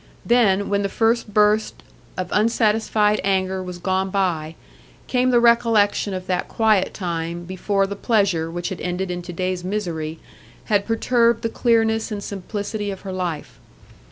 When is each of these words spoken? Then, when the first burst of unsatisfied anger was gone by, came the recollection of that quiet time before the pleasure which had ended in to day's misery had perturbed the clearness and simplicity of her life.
Then, 0.25 0.67
when 0.67 0.81
the 0.81 0.89
first 0.89 1.31
burst 1.31 1.83
of 2.17 2.31
unsatisfied 2.33 3.21
anger 3.23 3.61
was 3.61 3.77
gone 3.77 4.09
by, 4.09 4.55
came 5.05 5.29
the 5.29 5.39
recollection 5.39 6.15
of 6.15 6.25
that 6.25 6.47
quiet 6.47 6.91
time 6.95 7.43
before 7.43 7.85
the 7.85 7.95
pleasure 7.95 8.49
which 8.49 8.69
had 8.69 8.81
ended 8.81 9.11
in 9.11 9.21
to 9.21 9.31
day's 9.31 9.63
misery 9.63 10.17
had 10.65 10.87
perturbed 10.87 11.43
the 11.43 11.49
clearness 11.49 12.11
and 12.11 12.23
simplicity 12.23 12.89
of 12.89 13.01
her 13.01 13.13
life. 13.13 13.59